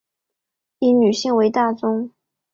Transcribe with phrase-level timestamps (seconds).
[0.79, 2.09] 以女性为大宗